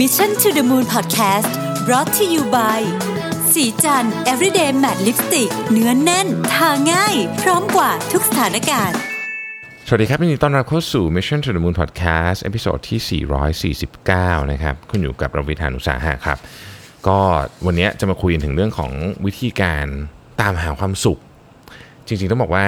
[0.00, 1.50] Mission to the Moon Podcast
[1.86, 2.80] brought to you by
[3.52, 8.98] ศรีจันทร์ everyday matte lipstick เนื้อแน่น ทาง่าย พร้อมกว่าทุกสถานการณ์
[9.86, 13.22] สวัสดีครับยินดีต้อนรับเข้าสู่ Mission to the Moon Podcast episode ที่
[14.04, 16.38] 449 นะครับคุณอยู่กับรวิศ หาญอุตสาหะครับ
[17.06, 17.18] ก็
[17.66, 18.92] วันนี้จะมาคุยถึงเรื่องของ
[19.26, 19.86] วิธีการ
[20.40, 21.18] ตามหาความสุข
[22.06, 22.64] จริงๆต้องบอกว่า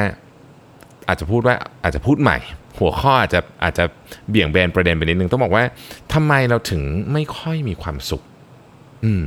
[1.08, 2.38] อาจจะพูดว่าอาจจะพูดใหม่
[2.78, 3.84] หัวข้ออาจจะอาจจะ
[4.28, 5.64] เบี่ยงเบนประเด็นไปนิดนึงต้องบอกว่า
[6.12, 6.82] ทำไมเราถึง
[7.12, 8.22] ไม่ค่อยมีความสุข
[9.04, 9.24] อืม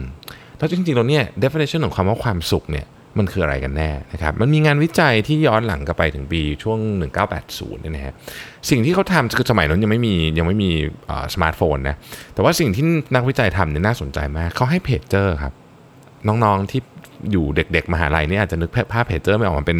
[0.57, 6.79] แล้วจริงๆเราเนี่ย definition ของคำว่าความสุขเนี่ยมันคืออะไรกันแน่นะครับ มันมีงานวิจัยที่ย้อนหลังกลับไปถึงปีช่วง
[7.31, 8.13] 1980เนี่ยนะฮะ
[8.69, 10.71] สิ่งที่เขาทำคือสมัยนั้นยังไม่มียังไม่มี
[11.33, 11.95] สมาร์ทโฟนนะ
[12.33, 12.83] แต่ว่าสิ่งที่
[13.15, 15.53] นักวิจัยทำเนี่ยน่าสนใจมาก เขาให้เพจเจอร์ครับ
[16.27, 16.81] น้องๆที่
[17.31, 19.79] อยู่เด็กๆ มหาลัยนี่อาจจะนึกภาพเพจเจอร์ไม่ออกมาเป็น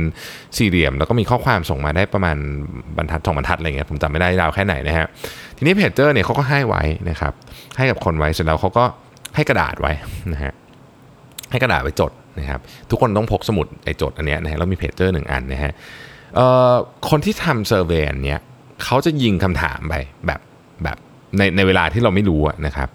[0.58, 2.38] สี่เหลี่ยม แล้วก็มีข้อความส่งมาได้ประมาณ
[2.98, 5.08] บรรทัดสองบรรทัดอะไรเงี้ยผมจำไม่ได้ยาวแค่ไหนนะฮะ
[5.58, 7.34] ทีนี้เพจเจอร์เนี่ยเขาก็ให้ไว้นะครับ
[7.78, 8.84] ให้กับคนไว้เสร็จแล้วเขาก็
[9.36, 9.94] ให้กระดาษไว้
[10.34, 10.54] นะฮะ
[11.52, 15.74] ให้กระดาษไว้จดนะครับทุกคนต้องพกสมุดไอ้จดอันเนี้ยนะฮะแล้วมีเพจเจอร์หนึ่งอันนะฮะ
[17.10, 18.40] คนที่ทำเซอร์เวย์อันเนี้ย
[18.84, 20.40] เขาจะยิงคำถามไปแบบ
[20.84, 20.98] แบบ
[21.38, 22.90] ในในเวลาที่เราไม่รู้นะครับ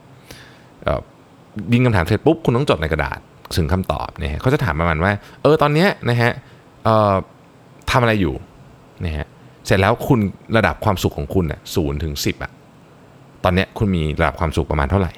[1.72, 3.18] ยิงคำถามเสร็จปุ๊บคุณต้องจดในกระดาษ
[3.56, 6.30] ถึงคำตอบนะฮะเขาจะถามประมาณว่า เออตอนเนี้ยนะฮะ
[7.90, 8.34] ทำอะไรอยู่
[9.04, 9.26] นะฮะ
[9.66, 10.20] เสร็จแล้วคุณ
[10.56, 12.52] ระดับความสุขของคุณอะศูนย์ถึงสิบอะ
[13.44, 15.12] ตอนเนี้ยคุณมีระดับความสุขประมาณเท่าไหร่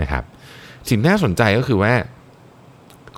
[0.00, 0.22] นะครับ
[0.88, 1.92] สิ่งที่น่าสนใจก็คือว่า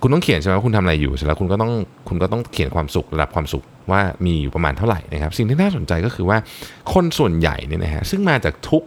[0.03, 1.73] คุณต้องเขียนใช่ไหมว่าคุณทำอะไรอยู่เสร็จแล้วคุณก็ต้อง
[2.09, 6.39] คุณก็ต้องเขียนความสุขระดับความสุขว่ามีอยู่ประมาณเท่าไหร่นะครับ สิ่งที่น่าสนใจก็คือว่า
[6.93, 8.83] คนส่วนใหญ่เนี่ยนะฮะซึ่งมาจากทุก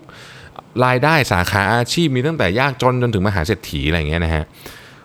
[0.86, 4.44] รายได้สาขาอาชีพมีตั้งแต่ยากจนจนถึงมหาเศรษฐีอะไรเงี้ยนะฮะ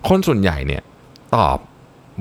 [0.08, 0.82] คนส่วนใหญ่เนี่ย
[1.36, 1.58] ตอบ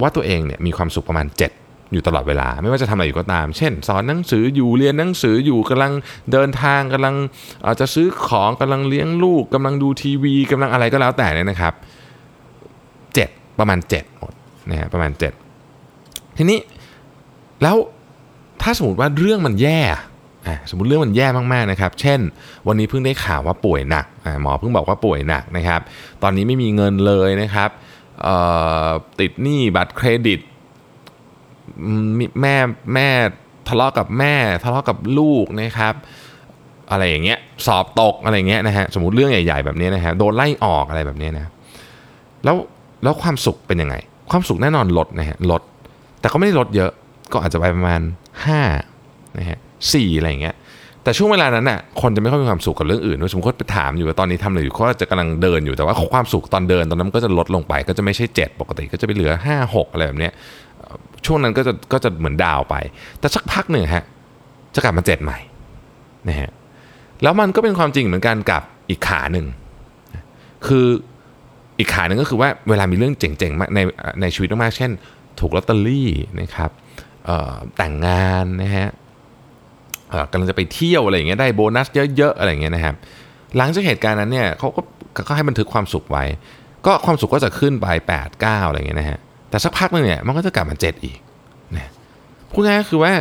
[0.01, 5.91] ว่าตัวเองเนี่ยมีความสุขประมาณ 7 อยู่ตลอดเวลา ไม่ว่าจะทำอะไรอยู่ก็ตาม เช่น สอนหนังสืออยู่เรียนหนังสืออยู่กำลัง
[6.31, 7.15] เดินทางกำลัง
[7.65, 11.73] อาจจะซื้อของกำลังเลี้ยงลูกกำลังดูทีวีกำลังอะไรก็แล้วแต่เนี่ยนะครับ
[12.67, 14.33] 7 ประมาณ7หมด
[14.69, 15.11] นะฮะประมาณ
[15.75, 16.59] 7 ทีนี้
[17.63, 17.77] แล้ว
[18.61, 19.79] ถ้าสมมติว่าเรื่องมันแย่
[20.69, 22.19] สมมติเรื่องมันแย่มากๆนะครับ เช่น
[22.67, 24.05] วันนี้เพิ่งได้ข่าวว่าป่วยหนัก
[24.41, 25.81] หมอเพิ่งบอกว่าป่วยหนักนะครับ
[26.23, 27.69] ตอนนี้ไม่มีเงินเลยนะครับ
[29.19, 30.39] ติดหนี้บัตรเครดิต
[32.41, 32.55] แม่
[32.93, 33.07] แม่
[33.67, 35.93] ทะเลาะกับแม่ทะเลาะกับลูกนะครับ
[36.91, 41.45] อะไรอย่างเงี้ยสอบตกอะไรเงี้ยนะฮะสมมติเรื่องใหญ่ๆแบบนี้นะฮะโดนไล่ออกอะไรแบบนี้นะ
[42.43, 42.55] แล้ว
[43.03, 43.95] แล้วความสุขเป็นยังไง
[44.31, 45.61] ความสุขแน่นอนลดนะฮะลด
[46.19, 46.91] แต่ก็ไม่ได้ลดเยอะ
[47.31, 48.01] ก็อาจจะไปประมาณ
[48.69, 49.59] 5นะฮะ
[49.93, 50.55] สี่อะไรเงี้ย
[51.03, 60.33] แต่ช่วงเวลานั้นน่ะคนจะไม่ค่อยมีความสุขกับเรื่องอื่นสมมติไปถามอยู่ว่าตอนนี้ทำอะไรอยู่เขาจะกำลังเดินอยู่แต่ว่าความสุขตอนเดินตอนนั้นก็จะลดลงไป ก็จะไม่ใช่ 7 ปกติก็จะไปเหลือ 5 6 อะไรแบบเนี้ย
[61.25, 62.75] ช่วงนั้นก็จะก็จะเหมือนดาวไป
[63.19, 64.03] แต่สักพักหนึ่งฮะ
[64.75, 65.39] จะกลับมาเจ็ดใหม่
[66.29, 66.51] นะฮะ
[67.23, 69.45] แล้วมันก็เป็นความจริงเหมือนกันกับอีกขาหนึ่ง
[70.67, 70.85] คือ
[71.79, 73.79] อีกขาหนึ่งก็คือว่าเวลามีเรื่องเจ๋งๆใน
[74.21, 74.91] ในชีวิตมากๆเช่น
[75.39, 76.09] ถูกลอตเตอรี่
[76.41, 76.71] นะครับ
[77.77, 78.87] แต่งงานนะฮะ
[80.31, 81.87] กำลังจะไปเที่ยวอะไรอย่างเงี้ยได้โบนัส
[82.17, 82.95] เยอะๆอะไรอย่างเงี้ยนะครับ
[83.57, 84.81] หลังจากเหตุการณ์นั้นเนี่ยเขาก็
[85.27, 86.23] ก็ให้บันทึกความสุขไว้
[86.85, 89.19] ก็ความสุขก็จะขึ้นไป8 9อะไรอย่างเงี้ยนะฮะ
[89.49, 91.17] แต่สักพักนึงเนี่ยมันก็จะกลับมา7อีก
[91.77, 91.89] นะ
[92.51, 93.11] พูดง่ายก็คือว่า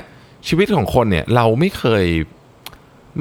[0.48, 2.04] ชีวิตของคนเนี่ยเราไม่เคย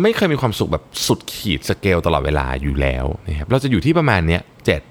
[0.01, 4.81] ไม่เคยมีความสุขแบบสุดขีดสเกลตลอดเวลาอยู่แล้วนะครับเราจะอยู่ที่ประมาณเนี้ยเจ็ด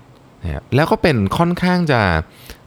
[0.45, 2.01] นะครับแล้วก็เป็นค่อนข้างจะ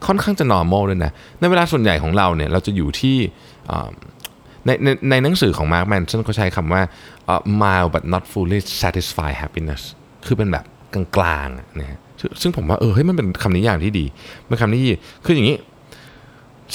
[0.06, 3.16] ค่อนข้างจะ normal ด้วยนะในเวลาส่วนใหญ่ของเราเนี่ยเราจะอยู่ที่
[4.66, 6.82] ในในในหนังสือของ Mark Manson เขาใช้คำว่า
[7.32, 9.82] uh, mild but not fully satisfied happiness
[10.26, 10.64] คือเป็นแบบ
[10.94, 11.98] กลางๆนะฮะ
[12.42, 14.04] ซึ่งผมว่าเออเฮ้ยมันเป็นคำนิยามที่ดี
[14.46, 15.56] เป็นคำนิยามคืออย่างนี้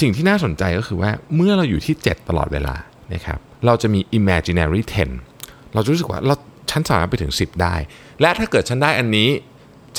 [0.01, 2.75] สิ่งที่น่าสนใจก็คือว่าเมื่อเราอยู่ที่ 7 ตลอดเวลา
[3.13, 4.81] นะครับเราจะมี imaginary
[5.27, 6.35] 10 เราจะรู้สึกว่าเรา
[6.71, 7.75] ฉันสามารถไปถึง 10 ได้
[8.21, 9.29] และถ้าเกิดฉันได้อันนี้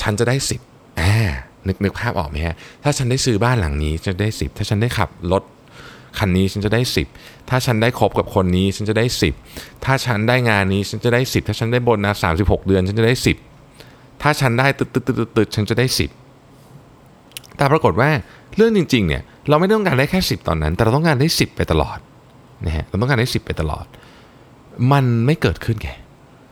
[0.01, 0.35] ฉันจะได้
[0.67, 1.15] 10อ่า
[1.67, 5.43] นึกนึกภาพออกไหมฮะถ้าฉันได้ซื้อบ้านหลังนี้จะได้ 10 ถ้าฉันได้ขับรถ
[6.19, 6.81] คันนี้ฉันจะได้
[7.15, 9.05] 10 ถ้าฉันได้คบกับคนนี้ฉันจะได้
[9.45, 13.13] 10 ถ้าฉันได้งานนี้ฉันจะได้ 10 ถ้าฉันได้โบนัส36 เดือนฉันจะได้
[13.65, 15.85] 10 ถ้าฉันได้ตึ๊ดตึ๊ดตึ๊ดตึ๊ดฉันจะได้
[16.71, 18.09] 10 แต่ปรากฏว่า
[18.55, 21.97] เรื่องจริงๆเนี่ยเราไม่ต้องการได้แค่ 10 ตอนนั้น แต่เราต้องการได้ 10 ไปตลอด
[22.65, 23.85] นะฮะเราต้องการได้ 10 ไปตลอด
[24.91, 25.87] มันไม่เกิดขึ้นแก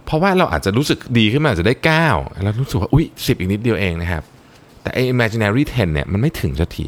[0.05, 1.75] เพราะว่าเราอาจจะรู้สึกดีขึ้นมาอาจจะได้
[2.07, 4.23] 9 แล้วรู้สึกว่าอุ้ย10 อีกนิดเดียวเองนะครับ
[4.81, 6.85] แต่ไอ้ imaginary 10เนี่ยมันไม่ถึงสักที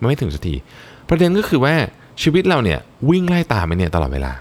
[0.00, 0.54] มันไม่ถึงสักที
[1.08, 1.74] ประเด็นก็คือว่า
[2.22, 2.78] ชีวิตเราเนี่ย
[3.10, 4.32] วิ่งไล่ตามไปเนี่ยตลอดเวลา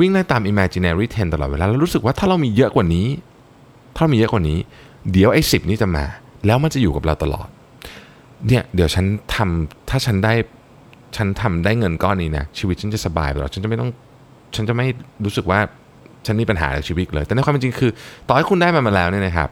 [0.00, 3.06] วิ่งไล่ตาม imaginary ten ตลอดเวลาแล้วรู้สึกว่าถ้าเรามีเยอะกว่านี้
[3.94, 4.58] ถ้าเรามีเยอะกว่านี้
[5.12, 6.04] เดี๋ยวไอ้สิบนี้จะมา
[6.46, 7.48] แล้วมันจะอยู่กับเราตลอด
[8.48, 10.32] เนี่ยเดี๋ยวฉันทำถ้าฉันได้
[11.16, 13.90] ฉันทำได้เงินก้อนนี้นะชีวิตฉันจะสบายตลอดฉันจะไม่ต้อง
[14.54, 14.86] ฉันจะไม่
[15.24, 15.60] รู้สึกว่า
[16.26, 17.90] ฉันมีปัญหาในชีวิตเลย แต่ในความเป็นจริงคือ
[18.28, 19.48] ต่อให้คุณได้มันมาแล้วเนี่ยนะครับ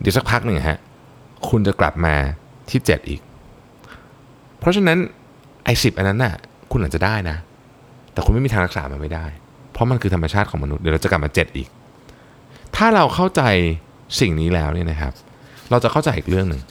[0.00, 0.78] เดี๋ยวสักพักหนึ่งฮะ
[1.48, 2.14] คุณจะกลับมา
[2.70, 3.20] ที่ 7 อีก
[4.58, 4.98] เพราะฉะนั้น
[5.64, 6.34] ไอ้สิอันนั้นน่ะ
[6.76, 7.36] คุณอาจจะได้นะ
[8.12, 9.26] แต่คุณไม่มีทางรักษามันไม่ได้
[9.72, 11.68] เพราะมันคือธรรมชาติของมนุษย์เดี๋ยวเราจะกลับมา7อีก
[12.76, 13.42] ถ้าเราเข้าใจ
[14.20, 15.12] สิ่งนี้แล้วเนี่ยนะครับ
[15.70, 16.62] เราจะเข้าใจอีกเรื่องหนึ่ง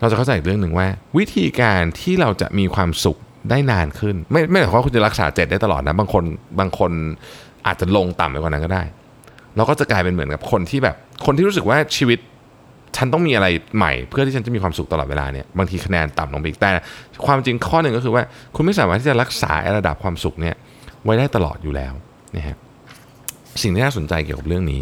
[0.00, 0.86] เราจะเข้าใจอีกเรื่องหนึ่งว่า
[1.18, 3.18] วิธีการที่เราจะมีความสุข
[3.50, 6.24] ได้นานขึ้น ไม่ไม่หมายความว่าคุณจะรักษาเจ็ดได้ตลอดนะบางคน
[6.60, 6.92] บางคน
[7.66, 8.82] อาจจะลงต่ำไปกว่านั้นก็ได้
[9.56, 10.96] เราก็จะกลายเป็นเหมือนกับคนที่แบบ
[11.26, 12.18] คนที่รู้สึกว่าชีวิต
[12.98, 13.46] ฉันต้องมีอะไร
[13.76, 16.70] ใหม่เพื่อที่ฉันจะมีความสุขตลอดเวลาเนี่ยบางทีคะแนนต่ำลงไปอีกแต่
[17.26, 18.22] ความจริงข้อหนึ่งก็คือว่า
[18.54, 20.54] คุณไม่สามารถที่จะรักษาระดับความสุขเนี่ย
[21.04, 21.94] ไว้ได้ตลอดอยู่แล้ว
[22.36, 22.56] นะฮะ
[23.62, 24.80] สิ่งที่น่าสนใจเกี่ยวกับเรื่องนี้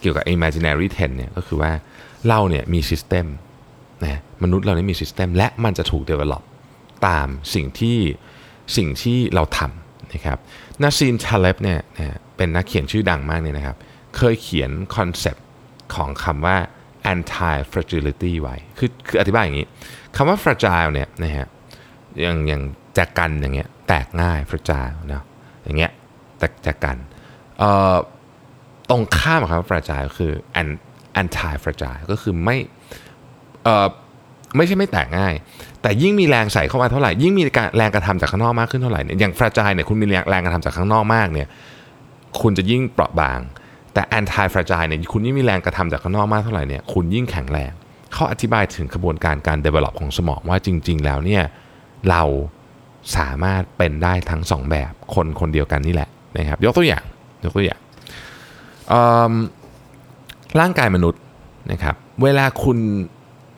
[0.00, 1.72] เกี่ยวกับ imaginary ten เนี่ยก็คือว่า
[2.28, 3.26] เราเนี่ยมี system
[4.04, 6.42] นะมนุษย์เรานี่มี system และมันจะถูก develop
[7.06, 7.98] ตามสิ่งที่
[8.76, 10.38] สิ่งที่เราทำนะครับ
[10.82, 11.78] นาซีนชาเลบเนี่ย
[12.36, 13.76] เป็นนักเขียนชื่อดังมากเนี่ยนะครับ
[14.16, 15.44] เคยเขียนคอนเซปต์
[15.94, 16.56] ของคำว่า
[17.12, 19.66] anti fragility ไว้ คือคืออธิบายอย่างนี้
[20.16, 21.46] คำว่า fragile เนี่ยนะฮะ
[22.20, 22.62] อย่างอย่าง
[22.94, 25.22] แจกันอย่างเงี้ยแตกง่าย fragile นะ
[25.64, 25.92] อย่างเงี้ย
[26.38, 26.96] แตกแจกัน
[27.58, 27.96] เอ่อ
[28.90, 30.32] ตรงข้ามกับคำว่า fragile คือ
[31.20, 32.56] anti fragile ก็คือไม่
[33.64, 33.86] เอ่อ
[34.56, 35.34] ไม่ใช่ไม่แตกง่าย
[35.82, 37.42] แต่ยิ่งมีแรงใส่เข้ามาเท่าไหร่ ยิ่งมี
[37.76, 41.48] แรงกระทำจากข้างนอกมากขึ้นเท่าไหร่เนี่ยอย่างฟราจายเนี่ยคุณมีแรงแรงกระทำจากข้างนอกมากเนี่ย
[42.40, 43.40] คุณจะยิ่งเปราะบาง
[43.94, 47.72] แต่แอนตี้ฟราจายเนี่ยคุณยิ่งมีแรงกระทำจากข้างนอกมากเท่าไหร่เนี่ยคุณยิ่งแข็งแรง
[48.12, 51.42] เขาอธิบายถึงกระบวนการการ develop ของสมองว่าจริง ๆ แล้วเนี่ย
[52.10, 52.22] เรา
[53.16, 56.08] สามารถเป็นได้ทั้งสองแบบคนคนเดียวกันนี่แหละ
[56.38, 57.04] นะครับยกตัวอย่าง
[57.44, 57.80] ยกตัวอย่าง
[60.60, 61.20] ร่างกายมนุษย์
[61.72, 62.78] นะครับเวลาคุณ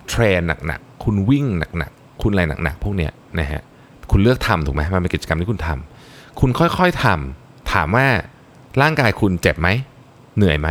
[0.09, 1.47] เทรนหนักๆคุณวิ่ง
[1.79, 3.63] หนักๆคุณอะไรหนักๆพวกเนี้ยนะฮะ
[4.11, 8.07] คุณเลือกทำถูกไหมมันเป็นกิจกรรมที่คุณทำคุณค่อยๆทำถามว่า
[8.83, 9.69] ร่างกายคุณเจ็บไหม
[10.37, 10.69] เหนื่อยไหม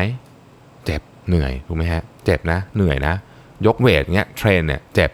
[0.86, 3.14] เจ็บเหนื่อยถูกไหมฮะ เจ็บนะ เหนื่อยนะ
[3.66, 5.12] ยก weight เงี้ย train เนี่ยเจ็บ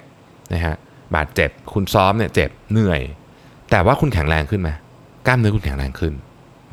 [0.53, 0.75] นะฮะ
[1.15, 3.01] บาดเจ็บคุณซ้อมเนี่ยเจ็บเหนื่อย
[3.71, 4.69] แต่ว่าคุณแข็งแรงขึ้นไหม
[5.27, 6.13] กล้ามเนื้อคุณแข็งแรงขึ้น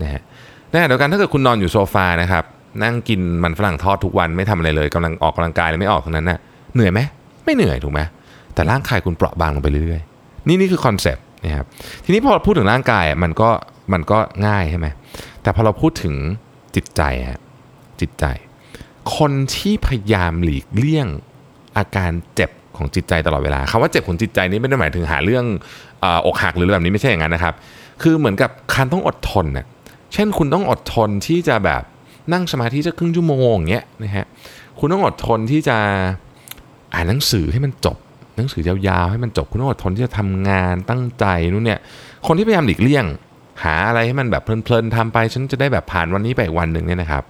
[0.03, 0.23] นะฮะ
[0.69, 2.45] ในขณะเดียวกันถ้าเกิดคุณนอนอยู่โซฟานะครับ
[2.83, 6.39] นั่งกินมันฝรั่งทอดทุกวันไม่ทำอะไรเลยกำลังออกกำลังกายเลยไม่ออกทั้งนั้นนะ
[6.75, 7.01] เหนื่อยไหม
[7.45, 8.01] ไม่เหนื่อยถูกไหม
[8.55, 11.67] แต่ร่างกายคุณเปราะบางลงไปเรื่อยๆ นี่นี่คือ concept นะครับ
[12.05, 13.51] ทีนี้พอพูดถึงร่างกายมันก็
[13.93, 14.87] มันก็ง่ายใช่ไหม
[15.43, 16.15] แต่พอเราพูดถึง
[16.75, 17.41] จิตใจฮะ
[18.01, 18.25] จิตใจ
[19.17, 21.09] คนที่พยายามหลีกเลี่ยง
[21.77, 25.45] อาการเจ็บของจิตใจตลอดเวลาคำว่าเจ็บของจิตใจนี้ไม่ได้หมายถึงหาเรื่อง
[26.27, 27.55] อกหักหรือแบบนี้ไม่ใช่อย่างนั้นนะครับ
[28.03, 29.67] คือเหมือนกับการต้องอดทนเน่ย
[30.13, 31.83] เช่นคุณต้องอดทนที่จะแบบ
[32.33, 34.27] นั่งสมาธิจะครึ่งชั่วโมงอย่างเงี้ยนะฮะ
[34.79, 35.77] คุณต้องอดทนที่จะ
[36.95, 37.97] อ่านหนังสือให้มันจบ
[38.37, 41.81] หนังสือยาวๆให้มันจบ คุณต้องอดทนที่จะทำงานตั้งใจนู่นเนี่ย
[42.27, 43.05] คนที่พยายามหลีกเลี่ยง
[43.63, 47.23] หาอะไรให้มันแบบเพลินๆทำไป ฉันจะได้แบบผ่านวันนี้ไปวันหนึ่งเนี่ยนะครับ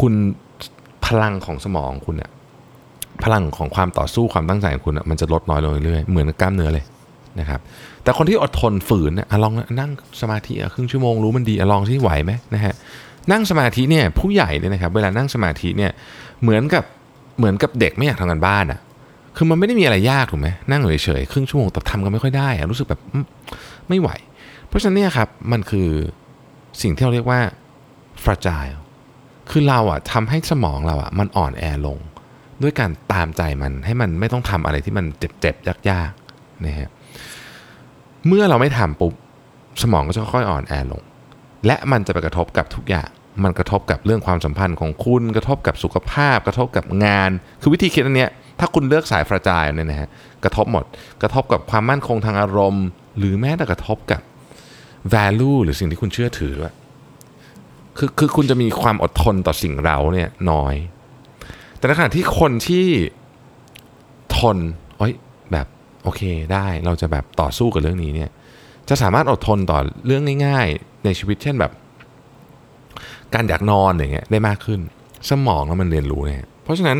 [0.00, 0.14] คุณ
[1.06, 2.30] พลังของสมองคุณเนี่ย
[3.24, 6.84] พลังของความต่อสู้ความตั้งใจของคุณมันจะลดน้อยลงเรื่อยๆเหมือนกล้ามเนื้อเลย
[7.40, 7.60] นะครับ
[8.02, 9.12] แต่คนที่อดทนฝืน
[9.42, 9.90] ลองนั่ง
[10.20, 12.74] สมาธิครึ่งชั่วโมงรู้มันดีลองที่ไหวไหมนะฮะ
[13.32, 15.92] นั่งสมาธิเนี่ยผู้ใหญ่เนี่ยนะครับเวลานั่งสมาธิเนี่ย
[16.42, 16.84] เหมือนกับ
[17.38, 18.80] เหมือนกับเด็กไม่อยากทำงานบ้านอะ่ะ
[19.36, 23.00] คือมันไม่ได้มีอะไรยากถูกไหมนั่งเฉยๆครึ่งชั่วโมงแต่ทำกันไม่ค่อยได้อะรู้สึกแบบ
[23.88, 24.10] ไม่ไหว
[24.68, 25.88] เพราะฉะนั้นเนี่ยครับมันคือ
[26.82, 27.40] สิ่งที่เราเรียกว่า
[28.24, 28.78] fragile
[29.50, 31.98] คือเราอะทำให้สมองเราอะมันอ่อนแอลง
[32.62, 36.88] ด้วยการตามใจมันให้มันไม่ต้องทำอะไรที่มันเจ็บๆยากๆนะฮะ
[38.26, 39.14] เมื่อเราไม่ทำปุ๊บ
[39.82, 41.02] สมองก็จะค่อยอ่อนแอลง
[41.66, 43.08] และมันจะไปกระทบกับทุกอย่าง
[43.44, 50.08] มันกระทบกับเรื่องความสัมพันธ์ของคุณกระทบกับสุขภาพ กระทบกับงาน คือวิธีคิดอันเนี้ยถ้าคุณเลือกสายฟราจายเนี่ยนะฮะ
[50.44, 50.84] กระทบหมด
[51.22, 52.86] กระทบกับความมั่นคงทางอารมณ์
[53.18, 54.20] หรือแม้แต่กระทบกับ
[55.14, 56.74] value หรือสิ่งที่คุณเชื่อถือด้วย
[57.98, 60.74] คือคือคุณจะมีความอดทนต่อสิ่งเราเนี่ยน้อย
[61.76, 62.86] แต่ในขณะที่คนที่
[64.36, 64.56] ทน
[64.96, 65.12] โอ้ย
[65.52, 65.66] แบบ
[66.02, 68.30] โอเคได้เราจะแบบต่อสู้กับเรื่องนี้เนี่ย
[68.88, 71.72] จะสามารถอดทนต่อเรื่องง่าย ๆ ในชีวิตเช่นแบบ
[73.34, 74.80] การอยากนอนอย่างเงี้ยได้มากขึ้น
[75.28, 76.98] สมองแล้วมันเรียนรู้เนี่ยเพราะฉะนั้น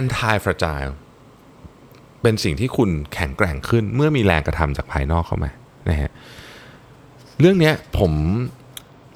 [0.00, 0.92] anti fragile
[2.22, 5.50] เป็นสิ่งที่คุณแข็งแกร่งขึ้นเมื่อมีแรงกระทำจากภายนอกเข้ามา
[5.88, 6.10] นะฮะ
[7.40, 8.12] เรื่องนี้ผม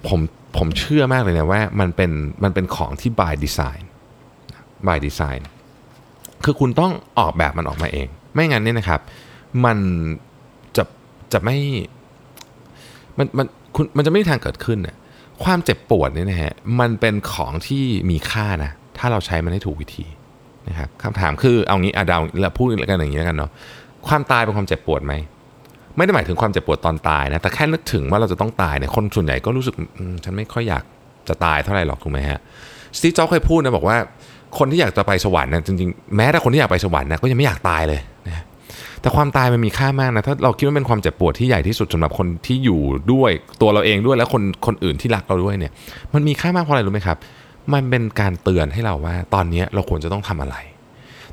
[0.09, 0.21] ผม
[0.57, 2.11] ผมเชื่อมากเลยนะว่ามันเป็น
[2.45, 3.83] มันเป็นของที่ by design
[4.87, 5.43] by design
[6.45, 9.01] คือคุณต้องออกแบบมันออกมาเอง ไม่งั้นเนี่ยนะครับ
[9.65, 9.79] มัน
[10.77, 10.85] จะ
[11.33, 11.57] จะไม่
[13.19, 14.97] มันมันคุณมันจะไม่มีทางเกิดขึ้นเนี่ย
[15.45, 20.07] ความเจ็บปวดเนี่ยนะฮะมันเป็นของที่มีค่านะถ้าเราใช้มันให้ถูกวิธี
[20.69, 23.51] นะครับคำถามคือเอางี้อะดาวเราพูดกันอย่างนี้แล้วกันเนาะ
[24.09, 25.15] ความตายเป็นความเจ็บปวดไหม
[25.97, 29.75] ไม่ได้หมายถึงความเจ็บปวดตอนตายนะ แต่แค่นึกถึงว่าเราจะต้องตายเนี่ยคนส่วนใหญ่ก็รู้สึก
[30.25, 30.85] ฉันไม่ค่อยอยาก
[31.29, 32.41] จะตายเท่าไหร่หรอกถูกไหมฮะ
[32.97, 33.97] สตีฟจ็อบเคยพูดนะบอกว่า
[34.59, 38.45] คนที่อยากจะไปสวรรค์นะจริงๆ แม้แต่คนที่อยากไปสวรรค์นะก็ยังไม่อยากตายเลยนะ
[39.01, 42.81] แต่ความตายมันมีค่ามากนะถ้าเราคิดว่าเป็นความเจ็บปวดที่ใหญ่ที่สุดสำหรับคนที่อยู่
[43.13, 43.31] ด้วย
[43.61, 45.73] ตัวเราเองด้วยและคนคนอื่นที่รักเราด้วยเนี่ย
[46.15, 47.19] มันมีค่ามากเพราะอะไรรู้ไหมครับ
[47.75, 50.57] มันเป็นการเตือนให้เราว่า ตอนนี้เราควรจะต้องทำอะไร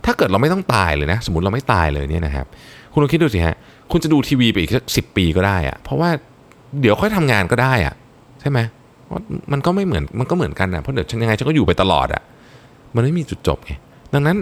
[0.05, 2.47] ถ้าเกิดเราไม่ต้องตายเลยนะ สมมติเราไม่ตายเลยเนี่ยนะครับ
[2.97, 3.55] คุณลองคิดดูสิฮะ
[3.91, 6.09] คุณจะดูทีวีไปอีกสักสิปีก็ได้อะเพราะว่า
[6.81, 7.93] เดี๋ยวค่อยทำงานก็ได้อะ
[8.41, 8.59] ใช่ไหม
[9.51, 12.21] มันก็ไม่เหมือนมันก็เหมือนกันนะเพราะเดี๋ยวฉันยังไงฉันก็อยู่ไปตลอดอะ
[12.95, 13.73] มันไม่มีจุดจบไง
[14.13, 14.37] ดังนั้น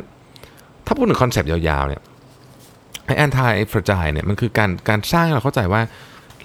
[0.85, 2.01] ถ้าพูดถึง concept ยาวๆเนี่ย
[3.05, 5.81] ไอ้ antifragile เนี่ยมันคือการการสร้างให้เราเข้าใจว่า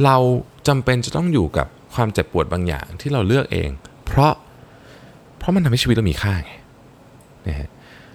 [0.05, 0.17] เรา
[0.69, 3.71] จำเป็นจะต้องอยู่กับความเจ็บปวดบางอย่างที่เราเลือกเอง
[4.07, 4.33] เพราะ
[5.39, 6.53] เพราะมันทำให้ชีวิตเรามีค่าไง
[7.49, 7.69] นะฮะ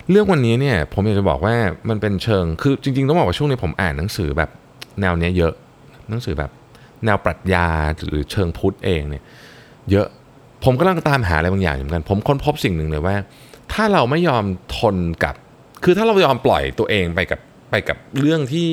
[0.10, 1.56] เรื่องวันนี้เนี่ยผมอยากจะบอกว่า
[1.90, 4.50] มันเป็นเชิงคือจริงๆ ต้องบอกว่าช่วงนี้ผมอ่านหนังสือแบบ
[5.02, 5.54] แนวเนี้ยเยอะ
[6.10, 6.52] หนังสือแบบ
[7.06, 7.68] แนวปรัชญา
[8.08, 9.24] หรือเชิงพุทธเองเนี่ย
[9.92, 10.08] เยอะ
[10.64, 13.16] ผมกำลังตามหาอะไรบางอย่างเหมือนกัน ผมค้นพบสิ่งหนึ่งเลยว่า
[13.74, 14.44] ถ้าเราไม่ยอม
[14.78, 15.36] ทนกับ
[15.84, 18.72] คือถ้าเรายอมปล่อยตัวเองไปกับไปกับเรื่องที่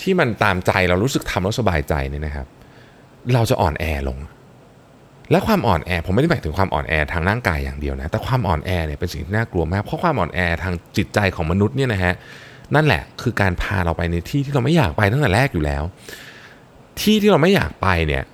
[0.00, 2.46] ที่มันตามใจเรารู้สึกทำแล้วสบายใจเนี่ยนะครับ
[3.34, 4.18] เราจะอ่อนแอลง
[5.30, 12.14] และความอ่อนแอผมไม่ได้หมายถึงความอ่อนแอทางร่างกายอย่างเดียวนะ แต่ความอ่อนแอเนี่ยเป็นสิ่งที่น่ากลัวมาก เพราะความอ่อนแอทางจิตใจของมนุษย์เนี่ยนะฮะ
[12.74, 15.82] นั่นแหละคือการพาเราไปในที่ที่เราไม่อยากไปตั้งแต่แรกอยู่แล้ว
[17.00, 18.24] ที่ที่เราไม่อยากไปเนี่ย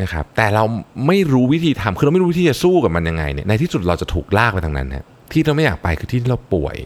[0.00, 0.64] นะครับแต่เรา
[1.06, 6.76] ไม่รู้วิธีทำคือเราไม่รู้วิธีจะสู้กับมันยังไงเนี่ยในที่สุดเราจะถูกลากไปทางนั้นนะที่เราไม่อยากไปคือที่ที่เราป่วย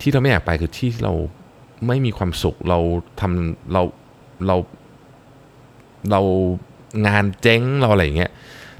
[0.00, 1.14] ที่เราไม่อยากไปคือที่ที่เรา
[1.86, 2.78] ไม่มีความสุขเรา
[3.20, 3.82] ทำเรา
[4.46, 4.56] เรา
[6.10, 6.20] เรา
[7.06, 8.30] งานเจ๊งเราอะไรอย่างเงี้ย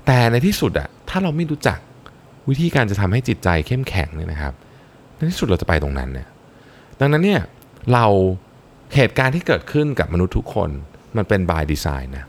[0.07, 1.79] แต่ในที่สุดอะถ้าเราไม่รู้จัก
[2.49, 4.55] วิธีการจะทำให้จิตใจเข้มแข็งเนี่ยนะครับ
[5.15, 6.29] ในที่สุดเราจะไปตรงนั้นเนี่ย
[7.01, 7.41] ดังนั้นเนี่ย
[7.93, 8.07] เรา
[8.95, 10.71] เหตุการณ์ที่เกิดขึ้นกับมนุษย์ทุกคน
[11.17, 12.25] มันเป็น by design นะ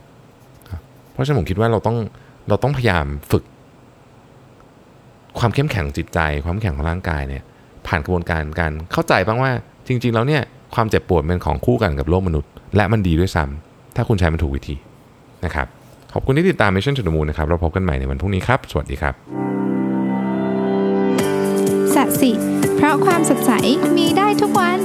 [1.12, 1.98] เพราะฉะนั้นผมคิดว่าเราต้อง
[2.50, 3.44] เราต้องพยายามฝึก
[5.40, 7.44] ความเข้มแข็งจิตใจ ความเข้มแข็งของร่างกายเนี่ย
[7.88, 9.52] ผ่านกระบวนการการเข้าใจบ้างว่า
[9.88, 10.42] จริง ๆ แล้วเนี่ย
[10.76, 14.76] ความเจ็บปวดเป็นของคู่กันกับโลกมนุษย์ และมันดีด้วยซ้ำถ้าคุณใช้มันถูกวิธี
[15.46, 15.68] นะครับ
[16.14, 19.14] ขอบคุณที่ติดตาม Mission to the Moon นะครับเราพบกันใหม่ในวันพรุ่งนี้ครับ สวัสดีครับ
[21.96, 22.32] สัสิ
[22.76, 23.52] เพราะความสดใส
[23.98, 24.80] มีได้ทุกวัน